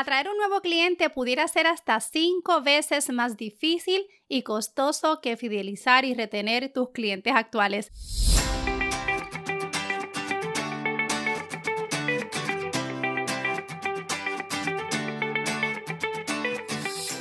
[0.00, 6.06] Atraer un nuevo cliente pudiera ser hasta cinco veces más difícil y costoso que fidelizar
[6.06, 8.39] y retener tus clientes actuales.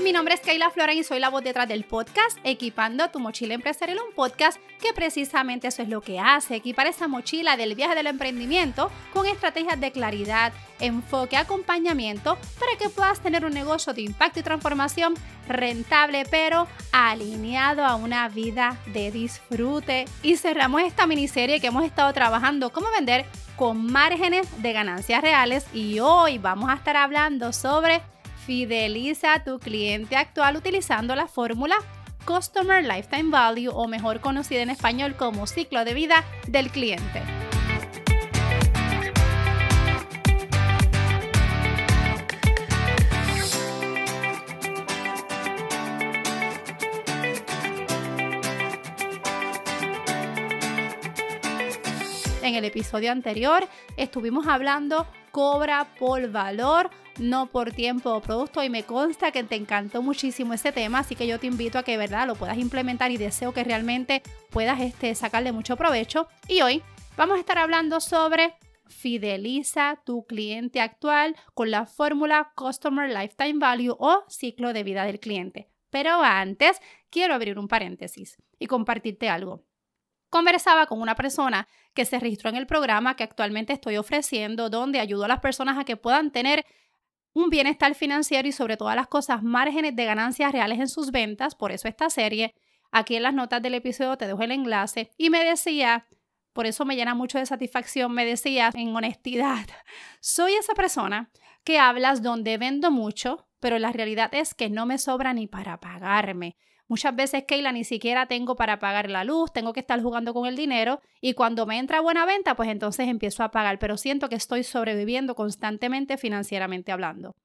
[0.09, 3.53] Mi nombre es Kayla Flora y soy la voz detrás del podcast Equipando tu mochila
[3.53, 7.93] empresarial, un podcast que precisamente eso es lo que hace, equipar esa mochila del viaje
[7.93, 14.01] del emprendimiento con estrategias de claridad, enfoque, acompañamiento para que puedas tener un negocio de
[14.01, 15.13] impacto y transformación
[15.47, 20.05] rentable, pero alineado a una vida de disfrute.
[20.23, 25.67] Y cerramos esta miniserie que hemos estado trabajando, cómo vender con márgenes de ganancias reales
[25.71, 28.01] y hoy vamos a estar hablando sobre
[28.49, 31.75] Fideliza a tu cliente actual utilizando la fórmula
[32.25, 37.21] Customer Lifetime Value o mejor conocida en español como ciclo de vida del cliente.
[52.41, 53.63] En el episodio anterior
[53.95, 56.89] estuvimos hablando cobra por valor,
[57.19, 61.15] no por tiempo o producto y me consta que te encantó muchísimo ese tema, así
[61.15, 64.79] que yo te invito a que verdad lo puedas implementar y deseo que realmente puedas
[64.81, 66.27] este, sacarle mucho provecho.
[66.47, 66.81] Y hoy
[67.17, 68.55] vamos a estar hablando sobre
[68.87, 75.19] fideliza tu cliente actual con la fórmula Customer Lifetime Value o ciclo de vida del
[75.19, 75.69] cliente.
[75.89, 79.65] Pero antes, quiero abrir un paréntesis y compartirte algo.
[80.29, 84.99] Conversaba con una persona que se registró en el programa que actualmente estoy ofreciendo, donde
[84.99, 86.65] ayudo a las personas a que puedan tener
[87.33, 91.55] un bienestar financiero y sobre todas las cosas márgenes de ganancias reales en sus ventas.
[91.55, 92.55] Por eso esta serie,
[92.91, 96.07] aquí en las notas del episodio te dejo el enlace y me decía,
[96.53, 99.65] por eso me llena mucho de satisfacción, me decía en honestidad,
[100.19, 101.31] soy esa persona
[101.63, 105.79] que hablas donde vendo mucho, pero la realidad es que no me sobra ni para
[105.79, 106.57] pagarme.
[106.89, 110.47] Muchas veces, Keila, ni siquiera tengo para pagar la luz, tengo que estar jugando con
[110.47, 114.27] el dinero y cuando me entra buena venta, pues entonces empiezo a pagar, pero siento
[114.27, 117.35] que estoy sobreviviendo constantemente financieramente hablando.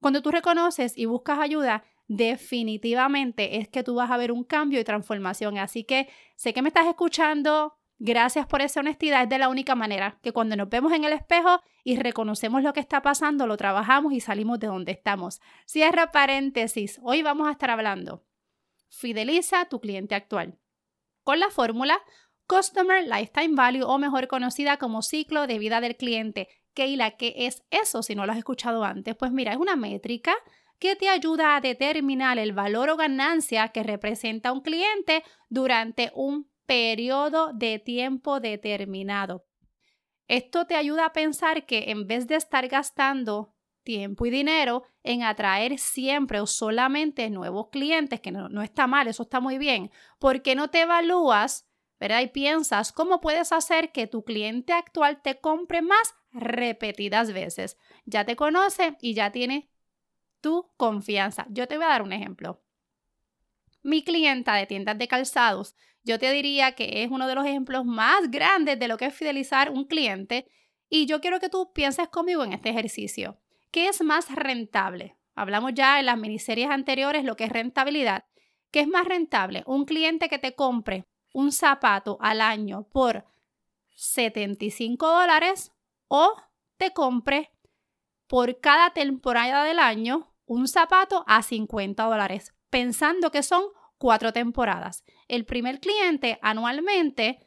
[0.00, 4.80] Cuando tú reconoces y buscas ayuda, definitivamente es que tú vas a ver un cambio
[4.80, 5.58] y transformación.
[5.58, 7.74] Así que sé que me estás escuchando.
[7.98, 9.22] Gracias por esa honestidad.
[9.22, 12.72] Es de la única manera que cuando nos vemos en el espejo y reconocemos lo
[12.72, 15.42] que está pasando, lo trabajamos y salimos de donde estamos.
[15.66, 16.98] Cierra paréntesis.
[17.02, 18.22] Hoy vamos a estar hablando
[18.94, 20.58] fideliza a tu cliente actual.
[21.22, 21.98] Con la fórmula
[22.46, 26.48] Customer Lifetime Value o mejor conocida como ciclo de vida del cliente.
[26.74, 29.14] Keila, ¿qué es eso si no lo has escuchado antes?
[29.16, 30.34] Pues mira, es una métrica
[30.78, 36.50] que te ayuda a determinar el valor o ganancia que representa un cliente durante un
[36.66, 39.46] periodo de tiempo determinado.
[40.28, 43.53] Esto te ayuda a pensar que en vez de estar gastando
[43.84, 49.22] tiempo y dinero en atraer siempre o solamente nuevos clientes, que no, está mal, eso
[49.22, 51.68] está muy bien, porque no te evalúas,
[52.00, 52.22] ¿verdad?
[52.22, 57.78] Y piensas cómo puedes hacer que tu cliente actual te compre más repetidas veces.
[58.04, 59.70] Ya te conoce y ya tiene
[60.40, 61.46] tu confianza.
[61.50, 62.62] Yo te voy a dar un ejemplo.
[63.82, 67.84] Mi clienta de tiendas de calzados, yo te diría que es uno de los ejemplos
[67.84, 70.46] más grandes de lo que es fidelizar un cliente
[70.88, 73.40] y yo quiero que tú pienses conmigo en este ejercicio.
[73.74, 75.16] ¿Qué es más rentable?
[75.34, 78.24] Hablamos ya en las miniseries anteriores lo que es rentabilidad.
[78.70, 79.64] ¿Qué es más rentable?
[79.66, 83.24] Un cliente que te compre un zapato al año por
[83.96, 85.72] 75 dólares
[86.06, 86.36] o
[86.76, 87.50] te compre
[88.28, 93.64] por cada temporada del año un zapato a 50 dólares, pensando que son
[93.98, 95.02] cuatro temporadas.
[95.26, 97.40] El primer cliente anualmente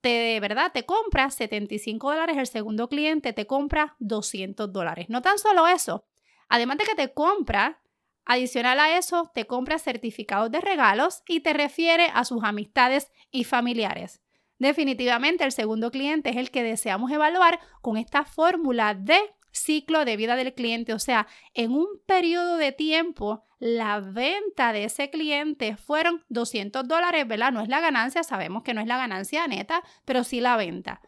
[0.00, 5.06] te, de verdad, te compra 75 dólares, el segundo cliente te compra 200 dólares.
[5.08, 6.06] No tan solo eso,
[6.48, 7.82] además de que te compra,
[8.24, 13.44] adicional a eso, te compra certificados de regalos y te refiere a sus amistades y
[13.44, 14.20] familiares.
[14.58, 19.18] Definitivamente el segundo cliente es el que deseamos evaluar con esta fórmula de
[19.52, 24.84] ciclo de vida del cliente, o sea, en un periodo de tiempo, la venta de
[24.84, 27.52] ese cliente fueron 200 dólares, ¿verdad?
[27.52, 31.00] No es la ganancia, sabemos que no es la ganancia neta, pero sí la venta.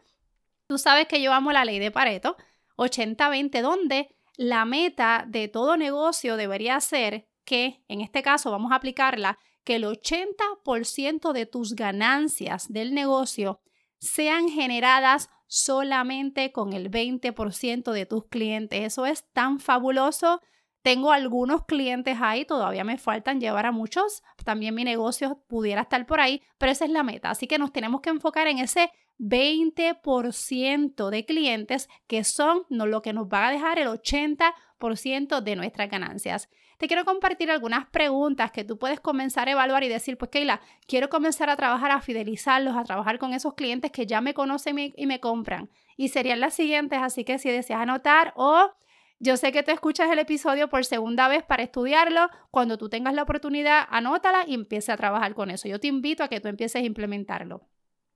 [0.67, 2.37] Tú sabes que yo amo la ley de Pareto,
[2.77, 8.75] 80-20, donde la meta de todo negocio debería ser que, en este caso vamos a
[8.75, 13.61] aplicarla, que el 80% de tus ganancias del negocio
[13.99, 18.81] sean generadas solamente con el 20% de tus clientes.
[18.81, 20.41] Eso es tan fabuloso.
[20.81, 24.21] Tengo algunos clientes ahí, todavía me faltan llevar a muchos.
[24.43, 27.29] También mi negocio pudiera estar por ahí, pero esa es la meta.
[27.29, 33.13] Así que nos tenemos que enfocar en ese 20% de clientes que son lo que
[33.13, 36.49] nos va a dejar el 80% de nuestras ganancias.
[36.77, 40.59] Te quiero compartir algunas preguntas que tú puedes comenzar a evaluar y decir, pues Keila,
[40.87, 44.93] quiero comenzar a trabajar, a fidelizarlos, a trabajar con esos clientes que ya me conocen
[44.95, 45.69] y me compran.
[45.95, 48.73] Y serían las siguientes, así que si deseas anotar o
[49.19, 52.27] yo sé que te escuchas el episodio por segunda vez para estudiarlo.
[52.51, 55.69] Cuando tú tengas la oportunidad, anótala y empiece a trabajar con eso.
[55.69, 57.61] Yo te invito a que tú empieces a implementarlo.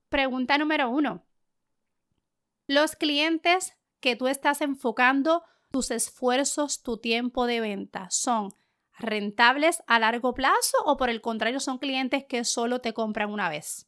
[0.08, 1.24] Pregunta número uno.
[2.66, 8.50] Los clientes que tú estás enfocando tus esfuerzos, tu tiempo de venta, ¿son
[8.98, 13.48] rentables a largo plazo o por el contrario son clientes que solo te compran una
[13.48, 13.86] vez?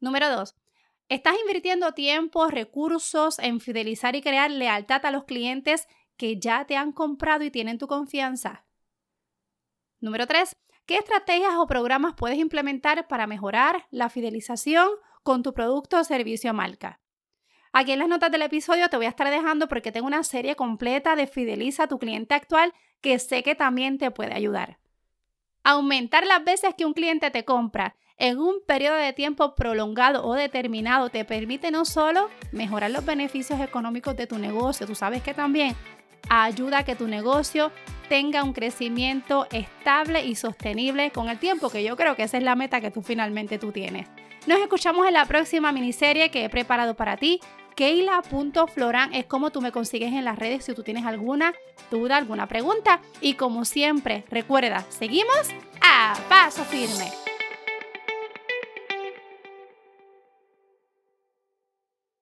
[0.00, 0.54] Número dos,
[1.08, 5.86] ¿estás invirtiendo tiempo, recursos en fidelizar y crear lealtad a los clientes
[6.16, 8.64] que ya te han comprado y tienen tu confianza.
[10.00, 10.54] Número 3.
[10.86, 14.88] ¿Qué estrategias o programas puedes implementar para mejorar la fidelización
[15.24, 17.00] con tu producto o servicio marca?
[17.72, 20.54] Aquí en las notas del episodio te voy a estar dejando porque tengo una serie
[20.54, 24.78] completa de Fideliza a tu cliente actual que sé que también te puede ayudar.
[25.64, 30.34] Aumentar las veces que un cliente te compra en un periodo de tiempo prolongado o
[30.34, 35.34] determinado te permite no solo mejorar los beneficios económicos de tu negocio, tú sabes que
[35.34, 35.74] también
[36.28, 37.72] ayuda a que tu negocio
[38.08, 42.44] tenga un crecimiento estable y sostenible con el tiempo, que yo creo que esa es
[42.44, 44.08] la meta que tú finalmente tú tienes.
[44.46, 47.40] Nos escuchamos en la próxima miniserie que he preparado para ti.
[47.76, 51.54] Keila.floran es como tú me consigues en las redes si tú tienes alguna
[51.90, 53.00] duda, alguna pregunta.
[53.20, 55.48] Y como siempre, recuerda, seguimos
[55.80, 57.23] a paso firme.